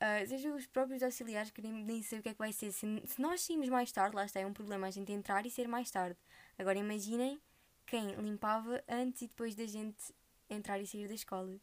uh, 0.00 0.26
seja 0.26 0.52
os 0.52 0.66
próprios 0.66 1.02
auxiliares 1.02 1.50
que 1.52 1.62
nem 1.62 2.02
sei 2.02 2.18
o 2.18 2.22
que 2.22 2.30
é 2.30 2.32
que 2.32 2.38
vai 2.38 2.52
ser. 2.52 2.72
Se, 2.72 2.86
se 3.06 3.20
nós 3.20 3.42
saímos 3.42 3.68
mais 3.68 3.92
tarde, 3.92 4.16
lá 4.16 4.24
está, 4.24 4.40
é 4.40 4.46
um 4.46 4.52
problema 4.52 4.88
a 4.88 4.90
gente 4.90 5.12
entrar 5.12 5.46
e 5.46 5.50
ser 5.50 5.68
mais 5.68 5.90
tarde. 5.90 6.18
Agora 6.58 6.78
imaginem 6.78 7.40
quem 7.86 8.14
limpava 8.16 8.82
antes 8.88 9.22
e 9.22 9.28
depois 9.28 9.54
da 9.54 9.66
gente 9.66 10.12
entrar 10.50 10.80
e 10.80 10.86
sair 10.86 11.06
da 11.06 11.14
escola. 11.14 11.56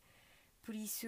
Por 0.63 0.75
isso 0.75 1.07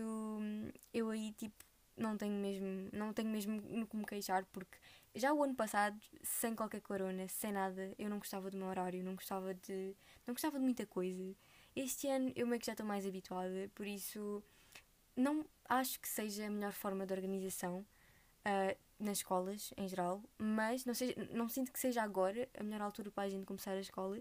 eu 0.94 1.10
aí 1.10 1.32
tipo 1.34 1.64
não 1.98 2.18
tenho 2.18 2.34
mesmo, 2.34 2.90
não 2.92 3.14
tenho 3.14 3.30
mesmo 3.30 3.62
me 3.94 4.06
queixar 4.06 4.46
porque 4.46 4.78
já 5.16 5.34
o 5.34 5.44
ano 5.44 5.56
passado, 5.56 6.00
sem 6.24 6.56
qualquer 6.56 6.82
corona, 6.82 7.28
sem 7.28 7.52
nada, 7.52 7.94
eu 7.98 8.10
não 8.10 8.18
gostava 8.20 8.50
do 8.50 8.58
meu 8.58 8.68
horário, 8.68 9.04
não 9.04 9.16
gostava 9.16 9.54
de. 9.54 9.96
não 10.26 10.34
gostava 10.34 10.58
de 10.58 10.64
muita 10.64 10.86
coisa. 10.86 11.36
Este 11.76 12.08
ano 12.08 12.32
eu 12.36 12.48
meio 12.48 12.60
que 12.60 12.66
já 12.66 12.74
estou 12.74 12.86
mais 12.86 13.06
habituada, 13.06 13.70
por 13.76 13.86
isso 13.88 14.44
não 15.16 15.46
acho 15.70 16.00
que 16.00 16.08
seja 16.08 16.48
a 16.48 16.50
melhor 16.50 16.72
forma 16.74 17.06
de 17.06 17.14
organização 17.14 17.80
uh, 17.80 18.78
nas 19.00 19.20
escolas 19.20 19.74
em 19.78 19.88
geral, 19.88 20.24
mas 20.38 20.86
não, 20.86 20.94
seja, 20.94 21.16
não 21.32 21.50
sinto 21.50 21.72
que 21.72 21.80
seja 21.80 22.02
agora 22.02 22.48
a 22.58 22.64
melhor 22.64 22.82
altura 22.82 23.12
para 23.12 23.24
a 23.24 23.30
gente 23.30 23.46
começar 23.46 23.72
a 23.72 23.80
escola, 23.80 24.20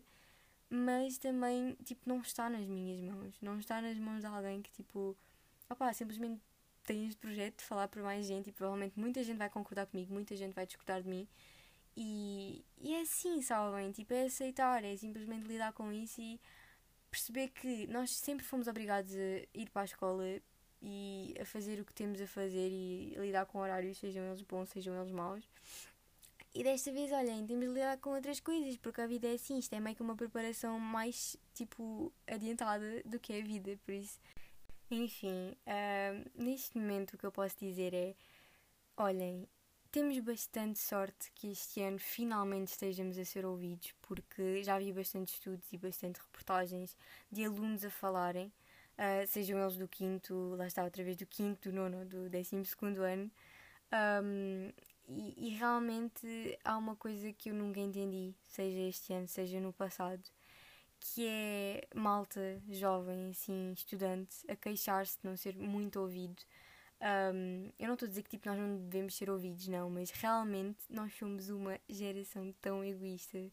mas 0.68 1.18
também 1.18 1.76
tipo, 1.84 2.08
não 2.08 2.20
está 2.20 2.48
nas 2.48 2.66
minhas 2.66 3.00
mãos, 3.00 3.34
não 3.40 3.58
está 3.58 3.80
nas 3.80 3.98
mãos 3.98 4.20
de 4.20 4.26
alguém 4.26 4.62
que 4.62 4.70
tipo, 4.72 5.16
opá, 5.68 5.92
simplesmente 5.92 6.40
tem 6.84 7.06
este 7.06 7.18
projeto 7.18 7.58
de 7.58 7.64
falar 7.64 7.88
para 7.88 8.02
mais 8.02 8.26
gente 8.26 8.48
e 8.50 8.52
provavelmente 8.52 8.98
muita 8.98 9.22
gente 9.22 9.36
vai 9.36 9.50
concordar 9.50 9.86
comigo, 9.86 10.12
muita 10.12 10.36
gente 10.36 10.54
vai 10.54 10.66
discordar 10.66 11.02
de 11.02 11.08
mim. 11.08 11.28
E, 11.96 12.64
e 12.78 12.94
é 12.94 13.02
assim, 13.02 13.42
sabem? 13.42 13.90
Tipo, 13.92 14.14
é 14.14 14.24
aceitar, 14.24 14.84
é 14.84 14.96
simplesmente 14.96 15.46
lidar 15.46 15.72
com 15.72 15.92
isso 15.92 16.20
e 16.20 16.40
perceber 17.10 17.48
que 17.48 17.86
nós 17.88 18.10
sempre 18.16 18.44
fomos 18.44 18.68
obrigados 18.68 19.12
a 19.14 19.58
ir 19.58 19.68
para 19.70 19.82
a 19.82 19.84
escola 19.84 20.24
e 20.80 21.34
a 21.40 21.44
fazer 21.44 21.80
o 21.80 21.84
que 21.84 21.92
temos 21.92 22.20
a 22.20 22.26
fazer 22.26 22.70
e 22.70 23.14
lidar 23.18 23.44
com 23.46 23.58
horários, 23.58 23.98
sejam 23.98 24.24
eles 24.24 24.42
bons, 24.42 24.68
sejam 24.70 24.98
eles 24.98 25.10
maus. 25.10 25.44
E 26.52 26.64
desta 26.64 26.90
vez, 26.90 27.12
olhem, 27.12 27.46
temos 27.46 27.68
de 27.68 27.74
lidar 27.74 27.98
com 27.98 28.10
outras 28.10 28.40
coisas, 28.40 28.76
porque 28.76 29.00
a 29.00 29.06
vida 29.06 29.28
é 29.28 29.34
assim, 29.34 29.58
isto 29.58 29.72
é 29.72 29.78
meio 29.78 29.94
que 29.94 30.02
uma 30.02 30.16
preparação 30.16 30.80
mais, 30.80 31.36
tipo, 31.54 32.12
adiantada 32.26 33.02
do 33.04 33.20
que 33.20 33.32
é 33.32 33.40
a 33.40 33.44
vida, 33.44 33.78
por 33.84 33.94
isso. 33.94 34.18
Enfim, 34.90 35.56
uh, 35.66 36.30
neste 36.34 36.76
momento 36.76 37.14
o 37.14 37.18
que 37.18 37.24
eu 37.24 37.30
posso 37.30 37.56
dizer 37.58 37.94
é: 37.94 38.14
olhem, 38.96 39.46
temos 39.92 40.18
bastante 40.18 40.80
sorte 40.80 41.30
que 41.32 41.52
este 41.52 41.80
ano 41.80 41.98
finalmente 41.98 42.68
estejamos 42.68 43.16
a 43.16 43.24
ser 43.24 43.46
ouvidos, 43.46 43.94
porque 44.02 44.64
já 44.64 44.78
vi 44.78 44.92
bastante 44.92 45.34
estudos 45.34 45.72
e 45.72 45.78
bastante 45.78 46.20
reportagens 46.20 46.96
de 47.30 47.44
alunos 47.44 47.84
a 47.84 47.90
falarem, 47.90 48.52
uh, 48.98 49.26
sejam 49.28 49.60
eles 49.60 49.76
do 49.76 49.86
quinto, 49.86 50.56
lá 50.56 50.66
está 50.66 50.82
outra 50.82 51.04
vez 51.04 51.16
do 51.16 51.26
quinto, 51.26 51.70
do 51.70 51.74
nono, 51.74 52.04
do 52.04 52.28
décimo 52.28 52.64
segundo 52.64 53.02
ano. 53.02 53.30
Um, 53.92 54.72
e, 55.08 55.48
e, 55.48 55.50
realmente 55.50 56.58
há 56.64 56.76
uma 56.76 56.94
coisa 56.94 57.32
que 57.32 57.50
eu 57.50 57.54
nunca 57.54 57.80
entendi, 57.80 58.34
seja 58.44 58.78
este 58.80 59.12
ano, 59.12 59.26
seja 59.26 59.60
no 59.60 59.72
passado, 59.72 60.22
que 61.00 61.26
é 61.26 61.88
malta 61.94 62.62
jovem, 62.68 63.30
assim, 63.30 63.72
estudante, 63.72 64.36
a 64.48 64.54
queixar-se 64.54 65.18
de 65.20 65.26
não 65.26 65.36
ser 65.36 65.56
muito 65.56 65.98
ouvido. 65.98 66.42
Um, 67.00 67.72
eu 67.78 67.86
não 67.86 67.94
estou 67.94 68.06
a 68.06 68.10
dizer 68.10 68.22
que 68.22 68.30
tipo, 68.30 68.46
nós 68.48 68.58
não 68.58 68.76
devemos 68.76 69.16
ser 69.16 69.30
ouvidos, 69.30 69.66
não, 69.68 69.88
mas 69.88 70.10
realmente 70.10 70.78
nós 70.90 71.12
somos 71.14 71.48
uma 71.48 71.80
geração 71.88 72.54
tão 72.60 72.84
egoísta, 72.84 73.50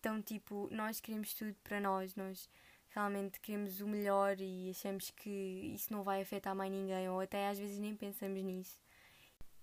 tão 0.00 0.22
tipo, 0.22 0.68
nós 0.70 1.00
queremos 1.00 1.34
tudo 1.34 1.54
para 1.64 1.80
nós, 1.80 2.14
nós 2.14 2.48
realmente 2.90 3.40
queremos 3.40 3.80
o 3.80 3.88
melhor 3.88 4.40
e 4.40 4.70
achamos 4.70 5.10
que 5.10 5.28
isso 5.74 5.92
não 5.92 6.04
vai 6.04 6.22
afetar 6.22 6.54
mais 6.54 6.70
ninguém, 6.70 7.08
ou 7.08 7.20
até 7.20 7.48
às 7.48 7.58
vezes 7.58 7.78
nem 7.78 7.96
pensamos 7.96 8.40
nisso. 8.42 8.78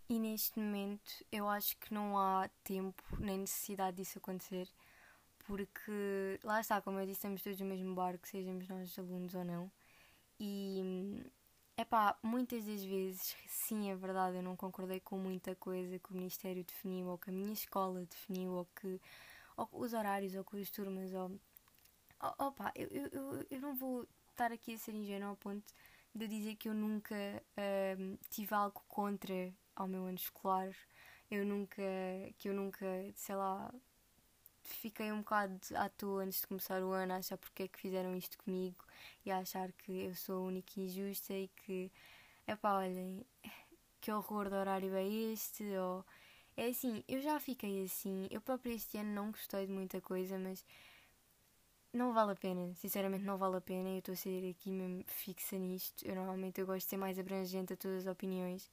E 0.09 0.19
neste 0.19 0.59
momento 0.59 1.25
eu 1.31 1.47
acho 1.47 1.77
que 1.77 1.93
não 1.93 2.17
há 2.17 2.49
tempo 2.63 3.01
nem 3.17 3.39
necessidade 3.39 3.97
disso 3.97 4.17
acontecer, 4.17 4.69
porque 5.43 6.39
lá 6.43 6.61
está, 6.61 6.81
como 6.81 6.99
eu 6.99 7.05
disse, 7.05 7.19
estamos 7.19 7.41
todos 7.41 7.59
no 7.59 7.65
mesmo 7.65 7.95
barco, 7.95 8.27
sejamos 8.27 8.67
nós 8.67 8.97
alunos 8.97 9.35
ou 9.35 9.43
não. 9.43 9.71
E 10.39 11.23
é 11.77 11.85
pá, 11.85 12.17
muitas 12.23 12.65
das 12.65 12.83
vezes, 12.83 13.35
sim, 13.47 13.89
é 13.91 13.95
verdade, 13.95 14.37
eu 14.37 14.43
não 14.43 14.55
concordei 14.55 14.99
com 14.99 15.17
muita 15.17 15.55
coisa 15.55 15.99
que 15.99 16.11
o 16.11 16.15
Ministério 16.15 16.63
definiu, 16.63 17.07
ou 17.07 17.17
que 17.17 17.29
a 17.29 17.33
minha 17.33 17.53
escola 17.53 18.05
definiu, 18.05 18.51
ou 18.53 18.67
que 18.75 18.99
ou 19.57 19.69
os 19.73 19.93
horários, 19.93 20.35
ou 20.35 20.43
com 20.43 20.57
as 20.57 20.69
turmas, 20.69 21.13
ou. 21.13 21.31
Opa, 22.39 22.71
eu, 22.75 22.87
eu, 22.89 23.45
eu, 23.49 23.61
não 23.61 23.75
vou 23.75 24.07
estar 24.29 24.51
aqui 24.51 24.73
a 24.73 24.77
ser 24.77 24.93
ingênuo 24.95 25.29
ao 25.29 25.35
ponto 25.35 25.73
de 26.15 26.27
dizer 26.27 26.55
que 26.55 26.69
eu 26.69 26.73
nunca 26.73 27.15
uh, 27.15 28.17
tive 28.29 28.55
algo 28.55 28.81
contra 28.87 29.53
ao 29.75 29.87
meu 29.87 30.05
ano 30.05 30.17
escolar. 30.17 30.73
Eu 31.29 31.45
nunca, 31.45 31.81
que 32.37 32.47
eu 32.49 32.53
nunca, 32.53 32.85
sei 33.15 33.35
lá, 33.35 33.73
fiquei 34.63 35.11
um 35.11 35.19
bocado 35.19 35.59
à 35.75 35.89
toa 35.89 36.23
antes 36.23 36.41
de 36.41 36.47
começar 36.47 36.81
o 36.83 36.91
ano 36.91 37.13
a 37.13 37.17
achar 37.17 37.37
porque 37.37 37.63
é 37.63 37.67
que 37.67 37.79
fizeram 37.79 38.15
isto 38.15 38.37
comigo 38.37 38.83
e 39.25 39.31
a 39.31 39.39
achar 39.39 39.71
que 39.71 39.91
eu 40.05 40.15
sou 40.15 40.47
única 40.47 40.79
injusta 40.79 41.33
e 41.33 41.47
que, 41.49 41.91
é 42.47 42.55
pá, 42.55 42.77
olhem, 42.77 43.25
que 44.01 44.11
horror 44.11 44.49
de 44.49 44.55
horário 44.55 44.95
é 44.95 45.07
este, 45.07 45.63
ou... 45.77 46.05
É 46.55 46.67
assim, 46.67 47.03
eu 47.07 47.19
já 47.19 47.39
fiquei 47.39 47.83
assim, 47.83 48.27
eu 48.29 48.39
próprio 48.39 48.73
este 48.73 48.97
ano 48.97 49.11
não 49.13 49.31
gostei 49.31 49.65
de 49.65 49.71
muita 49.73 49.99
coisa, 49.99 50.37
mas 50.37 50.63
não 51.91 52.13
vale 52.13 52.33
a 52.33 52.35
pena, 52.35 52.73
sinceramente 52.75 53.23
não 53.23 53.37
vale 53.37 53.57
a 53.57 53.61
pena, 53.61 53.89
eu 53.89 53.99
estou 53.99 54.13
a 54.13 54.15
ser 54.15 54.49
aqui 54.49 54.71
mesmo 54.71 55.03
fixa 55.07 55.57
nisto, 55.57 56.05
eu 56.05 56.15
normalmente 56.15 56.59
eu 56.59 56.67
gosto 56.67 56.85
de 56.85 56.89
ser 56.89 56.97
mais 56.97 57.17
abrangente 57.17 57.73
a 57.73 57.77
todas 57.77 58.07
as 58.07 58.11
opiniões, 58.11 58.69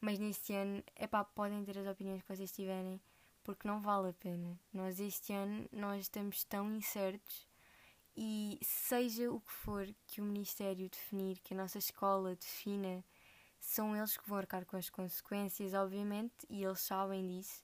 mas 0.00 0.18
neste 0.18 0.52
ano, 0.54 0.82
é 0.96 1.06
podem 1.06 1.64
ter 1.64 1.78
as 1.78 1.86
opiniões 1.86 2.22
que 2.22 2.36
vocês 2.36 2.52
tiverem, 2.52 3.00
porque 3.44 3.68
não 3.68 3.80
vale 3.80 4.08
a 4.08 4.12
pena. 4.14 4.58
Nós 4.72 4.98
este 4.98 5.32
ano, 5.32 5.68
nós 5.70 6.02
estamos 6.02 6.42
tão 6.44 6.72
incertos 6.72 7.46
e 8.16 8.58
seja 8.62 9.30
o 9.30 9.40
que 9.40 9.52
for 9.52 9.86
que 10.06 10.20
o 10.20 10.24
Ministério 10.24 10.88
definir, 10.88 11.38
que 11.40 11.54
a 11.54 11.56
nossa 11.56 11.78
escola 11.78 12.34
defina, 12.34 13.04
são 13.60 13.96
eles 13.96 14.16
que 14.16 14.28
vão 14.28 14.38
arcar 14.38 14.64
com 14.66 14.76
as 14.76 14.90
consequências, 14.90 15.74
obviamente, 15.74 16.34
e 16.48 16.64
eles 16.64 16.80
sabem 16.80 17.26
disso. 17.26 17.62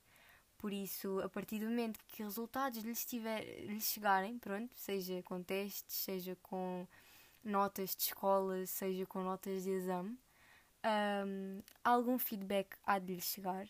Por 0.59 0.73
isso, 0.73 1.21
a 1.21 1.29
partir 1.29 1.59
do 1.59 1.67
momento 1.67 1.99
que 2.07 2.23
resultados 2.23 2.83
lhes, 2.83 3.05
tiver, 3.05 3.43
lhes 3.65 3.85
chegarem, 3.85 4.39
pronto, 4.39 4.75
seja 4.77 5.23
com 5.23 5.43
testes, 5.43 5.97
seja 5.97 6.37
com 6.43 6.87
notas 7.43 7.97
de 7.97 8.03
escola, 8.05 8.67
seja 8.67 9.07
com 9.07 9.23
notas 9.23 9.63
de 9.63 9.71
exame, 9.71 10.19
um, 10.85 11.63
algum 11.83 12.19
feedback 12.19 12.77
há 12.85 12.99
de 12.99 13.15
lhe 13.15 13.21
chegar, 13.21 13.67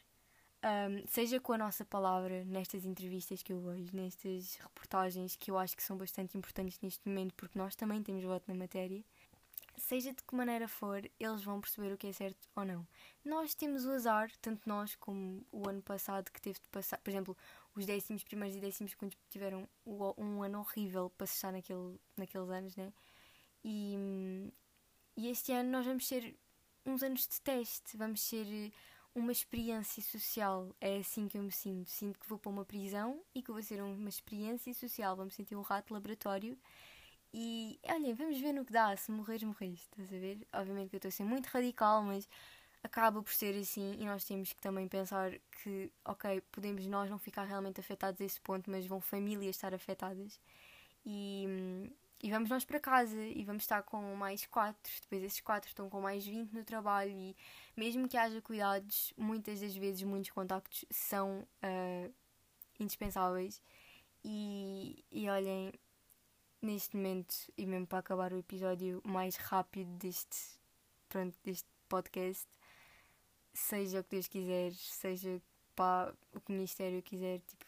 um, 0.62 1.06
seja 1.06 1.40
com 1.40 1.52
a 1.52 1.58
nossa 1.58 1.84
palavra 1.84 2.44
nestas 2.44 2.84
entrevistas 2.84 3.42
que 3.42 3.52
eu 3.52 3.60
vejo, 3.60 3.96
nestas 3.96 4.56
reportagens 4.56 5.36
que 5.36 5.50
eu 5.50 5.58
acho 5.58 5.76
que 5.76 5.82
são 5.82 5.96
bastante 5.96 6.36
importantes 6.36 6.78
neste 6.82 7.08
momento, 7.08 7.34
porque 7.34 7.58
nós 7.58 7.74
também 7.74 8.02
temos 8.02 8.22
voto 8.24 8.44
na 8.46 8.54
matéria. 8.54 9.02
Seja 9.76 10.12
de 10.12 10.22
que 10.22 10.34
maneira 10.34 10.68
for, 10.68 11.02
eles 11.18 11.42
vão 11.42 11.60
perceber 11.60 11.92
o 11.92 11.96
que 11.96 12.08
é 12.08 12.12
certo 12.12 12.46
ou 12.54 12.64
não. 12.64 12.86
Nós 13.24 13.54
temos 13.54 13.86
o 13.86 13.90
azar, 13.92 14.30
tanto 14.42 14.68
nós 14.68 14.94
como 14.96 15.42
o 15.50 15.66
ano 15.68 15.80
passado, 15.80 16.30
que 16.30 16.40
teve 16.40 16.58
de 16.60 16.68
passar, 16.68 16.98
por 16.98 17.10
exemplo, 17.10 17.36
os 17.74 17.86
décimos 17.86 18.22
primeiros 18.22 18.56
e 18.56 18.60
décimos 18.60 18.92
segundos 18.92 19.16
tiveram 19.30 19.66
um 19.86 20.42
ano 20.42 20.60
horrível 20.60 21.10
para 21.16 21.26
se 21.26 21.34
estar 21.34 21.52
naquele, 21.52 21.98
naqueles 22.16 22.50
anos, 22.50 22.76
né? 22.76 22.92
E, 23.64 24.52
e 25.16 25.28
este 25.28 25.52
ano 25.52 25.70
nós 25.70 25.86
vamos 25.86 26.06
ser 26.06 26.36
uns 26.84 27.02
anos 27.02 27.26
de 27.26 27.40
teste, 27.40 27.96
vamos 27.96 28.20
ser 28.20 28.72
uma 29.14 29.32
experiência 29.32 30.02
social. 30.02 30.74
É 30.80 30.98
assim 30.98 31.28
que 31.28 31.38
eu 31.38 31.42
me 31.42 31.52
sinto. 31.52 31.90
Sinto 31.90 32.18
que 32.18 32.28
vou 32.28 32.38
para 32.38 32.50
uma 32.50 32.64
prisão 32.64 33.20
e 33.34 33.42
que 33.42 33.52
vou 33.52 33.62
ser 33.62 33.82
uma 33.82 34.08
experiência 34.08 34.72
social. 34.74 35.16
Vamos 35.16 35.34
sentir 35.34 35.56
um 35.56 35.62
rato 35.62 35.92
laboratório. 35.92 36.58
E 37.32 37.78
olhem, 37.84 38.14
vamos 38.14 38.40
ver 38.40 38.52
no 38.52 38.64
que 38.64 38.72
dá. 38.72 38.96
Se 38.96 39.10
morreres, 39.10 39.42
morreste. 39.42 39.88
Estás 39.90 40.12
a 40.12 40.18
ver? 40.18 40.46
Obviamente 40.52 40.90
que 40.90 40.96
eu 40.96 40.98
estou 40.98 41.08
a 41.08 41.12
ser 41.12 41.24
muito 41.24 41.46
radical, 41.46 42.02
mas 42.02 42.28
acaba 42.82 43.22
por 43.22 43.32
ser 43.32 43.58
assim. 43.58 43.96
E 43.98 44.04
nós 44.04 44.24
temos 44.24 44.52
que 44.52 44.60
também 44.60 44.88
pensar 44.88 45.32
que, 45.62 45.92
ok, 46.04 46.40
podemos 46.52 46.86
nós 46.86 47.10
não 47.10 47.18
ficar 47.18 47.44
realmente 47.44 47.80
afetados 47.80 48.20
a 48.20 48.24
esse 48.24 48.40
ponto, 48.40 48.70
mas 48.70 48.86
vão 48.86 49.00
famílias 49.00 49.56
estar 49.56 49.74
afetadas. 49.74 50.40
E 51.04 51.46
hum, 51.48 51.90
e 52.22 52.30
vamos 52.30 52.50
nós 52.50 52.64
para 52.64 52.78
casa 52.78 53.18
e 53.18 53.44
vamos 53.44 53.62
estar 53.62 53.82
com 53.82 54.14
mais 54.14 54.44
quatro, 54.46 54.92
depois 55.02 55.22
esses 55.22 55.40
quatro 55.40 55.68
estão 55.68 55.88
com 55.88 56.00
mais 56.02 56.24
20 56.26 56.52
no 56.52 56.64
trabalho 56.64 57.10
e 57.12 57.34
mesmo 57.74 58.06
que 58.06 58.16
haja 58.16 58.42
cuidados, 58.42 59.14
muitas 59.16 59.60
das 59.60 59.74
vezes 59.74 60.02
muitos 60.02 60.30
contactos 60.30 60.84
são 60.90 61.40
uh, 61.40 62.14
indispensáveis. 62.78 63.62
E, 64.22 65.02
e 65.10 65.30
olhem, 65.30 65.72
neste 66.60 66.94
momento, 66.94 67.34
e 67.56 67.64
mesmo 67.64 67.86
para 67.86 68.00
acabar 68.00 68.34
o 68.34 68.38
episódio 68.38 69.00
mais 69.02 69.36
rápido 69.36 69.90
deste, 69.96 70.60
pronto, 71.08 71.38
deste 71.42 71.68
podcast, 71.88 72.46
seja 73.54 74.00
o 74.00 74.04
que 74.04 74.10
Deus 74.10 74.28
quiser, 74.28 74.72
seja 74.74 75.40
para 75.74 76.14
o 76.34 76.40
que 76.40 76.52
o 76.52 76.54
Ministério 76.54 77.02
quiser, 77.02 77.40
tipo, 77.40 77.64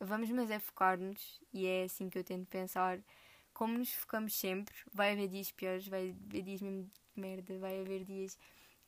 vamos 0.00 0.28
mas 0.30 0.50
é 0.50 0.58
focar-nos 0.58 1.40
e 1.52 1.66
é 1.66 1.84
assim 1.84 2.08
que 2.10 2.18
eu 2.18 2.24
tento 2.24 2.46
pensar 2.46 2.98
como 3.54 3.78
nos 3.78 3.92
focamos 3.94 4.34
sempre, 4.34 4.74
vai 4.92 5.12
haver 5.12 5.28
dias 5.28 5.50
piores, 5.52 5.88
vai 5.88 6.10
haver 6.10 6.42
dias 6.42 6.60
mesmo 6.60 6.84
de 6.84 7.20
merda, 7.20 7.58
vai 7.58 7.80
haver 7.80 8.04
dias 8.04 8.36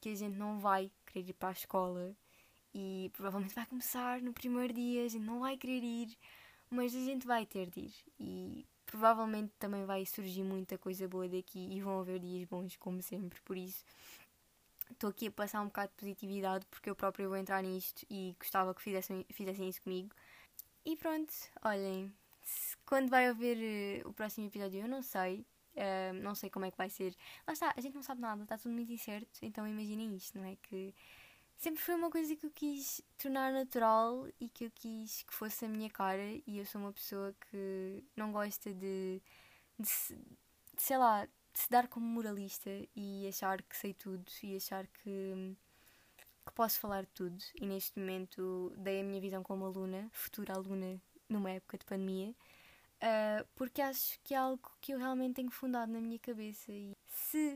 que 0.00 0.10
a 0.10 0.14
gente 0.14 0.36
não 0.36 0.58
vai 0.58 0.90
querer 1.06 1.30
ir 1.30 1.32
para 1.34 1.50
a 1.50 1.52
escola 1.52 2.14
e 2.74 3.10
provavelmente 3.14 3.54
vai 3.54 3.64
começar 3.66 4.20
no 4.20 4.32
primeiro 4.32 4.74
dia, 4.74 5.04
a 5.04 5.08
gente 5.08 5.24
não 5.24 5.40
vai 5.40 5.56
querer 5.56 5.82
ir, 5.82 6.18
mas 6.68 6.94
a 6.94 7.00
gente 7.00 7.26
vai 7.26 7.46
ter 7.46 7.70
de 7.70 7.80
ir. 7.80 7.94
E 8.20 8.66
provavelmente 8.84 9.52
também 9.58 9.84
vai 9.86 10.04
surgir 10.04 10.42
muita 10.42 10.76
coisa 10.76 11.08
boa 11.08 11.28
daqui 11.28 11.68
e 11.70 11.80
vão 11.80 12.00
haver 12.00 12.18
dias 12.20 12.44
bons, 12.44 12.76
como 12.76 13.00
sempre, 13.00 13.40
por 13.42 13.56
isso 13.56 13.84
estou 14.90 15.10
aqui 15.10 15.28
a 15.28 15.30
passar 15.30 15.62
um 15.62 15.66
bocado 15.66 15.90
de 15.90 15.96
positividade 15.96 16.66
porque 16.70 16.88
eu 16.90 16.94
próprio 16.94 17.28
vou 17.28 17.36
entrar 17.36 17.62
nisto 17.62 18.06
e 18.10 18.36
gostava 18.38 18.74
que 18.74 18.82
fizessem, 18.82 19.24
fizessem 19.30 19.68
isso 19.68 19.82
comigo. 19.82 20.14
E 20.84 20.96
pronto, 20.96 21.32
olhem, 21.64 22.12
quando 22.86 23.08
vai 23.10 23.26
haver 23.28 24.04
uh, 24.04 24.08
o 24.08 24.12
próximo 24.12 24.46
episódio, 24.46 24.80
eu 24.80 24.88
não 24.88 25.02
sei. 25.02 25.44
Uh, 25.74 26.14
não 26.22 26.34
sei 26.34 26.48
como 26.48 26.64
é 26.64 26.70
que 26.70 26.78
vai 26.78 26.88
ser. 26.88 27.14
Lá 27.46 27.52
está, 27.52 27.74
a 27.76 27.80
gente 27.80 27.94
não 27.94 28.02
sabe 28.02 28.20
nada, 28.20 28.42
está 28.42 28.56
tudo 28.56 28.72
muito 28.72 28.90
incerto. 28.92 29.40
Então 29.42 29.66
imaginem 29.66 30.14
isto, 30.16 30.38
não 30.38 30.44
é? 30.46 30.56
Que 30.62 30.94
sempre 31.58 31.82
foi 31.82 31.94
uma 31.94 32.10
coisa 32.10 32.34
que 32.34 32.46
eu 32.46 32.50
quis 32.50 33.02
tornar 33.18 33.52
natural 33.52 34.26
e 34.40 34.48
que 34.48 34.64
eu 34.64 34.70
quis 34.74 35.22
que 35.22 35.34
fosse 35.34 35.66
a 35.66 35.68
minha 35.68 35.90
cara. 35.90 36.22
E 36.46 36.58
eu 36.58 36.64
sou 36.64 36.80
uma 36.80 36.92
pessoa 36.92 37.34
que 37.50 38.04
não 38.16 38.32
gosta 38.32 38.72
de, 38.72 39.20
de, 39.78 39.86
de 39.86 40.82
sei 40.82 40.96
lá, 40.96 41.26
de 41.26 41.60
se 41.60 41.68
dar 41.70 41.88
como 41.88 42.06
moralista 42.06 42.70
e 42.94 43.28
achar 43.28 43.62
que 43.62 43.76
sei 43.76 43.92
tudo 43.92 44.24
e 44.42 44.56
achar 44.56 44.86
que 44.86 45.56
que 46.46 46.52
posso 46.52 46.78
falar 46.78 47.02
de 47.02 47.08
tudo 47.08 47.36
e 47.60 47.66
neste 47.66 47.98
momento 47.98 48.72
dei 48.78 49.00
a 49.00 49.04
minha 49.04 49.20
visão 49.20 49.42
como 49.42 49.64
aluna, 49.64 50.08
futura 50.12 50.54
aluna 50.54 51.00
numa 51.28 51.50
época 51.50 51.76
de 51.76 51.84
pandemia, 51.84 52.34
uh, 53.02 53.46
porque 53.54 53.80
acho 53.82 54.18
que 54.22 54.34
é 54.34 54.36
algo 54.36 54.70
que 54.80 54.92
eu 54.92 54.98
realmente 54.98 55.34
tenho 55.34 55.50
fundado 55.50 55.92
na 55.92 56.00
minha 56.00 56.18
cabeça. 56.18 56.72
E 56.72 56.92
se 57.06 57.54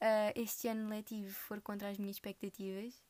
uh, 0.00 0.32
este 0.34 0.68
ano 0.68 0.88
letivo 0.88 1.32
for 1.32 1.60
contra 1.60 1.88
as 1.88 1.98
minhas 1.98 2.16
expectativas, 2.16 3.02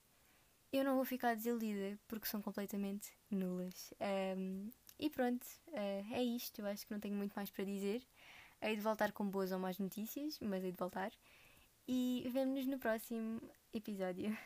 eu 0.72 0.84
não 0.84 0.96
vou 0.96 1.04
ficar 1.04 1.34
desiludida 1.36 1.98
porque 2.08 2.26
são 2.26 2.40
completamente 2.40 3.10
nulas. 3.30 3.92
Um, 4.36 4.70
e 4.98 5.10
pronto, 5.10 5.44
uh, 5.68 6.14
é 6.14 6.22
isto. 6.22 6.60
Eu 6.60 6.66
acho 6.66 6.86
que 6.86 6.92
não 6.92 7.00
tenho 7.00 7.14
muito 7.14 7.34
mais 7.34 7.50
para 7.50 7.64
dizer. 7.64 8.02
Hei 8.60 8.76
de 8.76 8.82
voltar 8.82 9.12
com 9.12 9.28
boas 9.28 9.50
ou 9.50 9.58
más 9.58 9.78
notícias, 9.78 10.38
mas 10.40 10.62
hei 10.62 10.70
de 10.70 10.78
voltar. 10.78 11.10
E 11.86 12.28
vemo-nos 12.32 12.66
no 12.66 12.78
próximo 12.78 13.40
episódio. 13.74 14.36